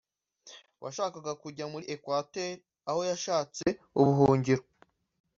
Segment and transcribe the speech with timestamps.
[0.83, 2.55] washakaga kujya muri Equadeur
[2.89, 3.65] aho yatse
[3.99, 4.63] ubuhungiro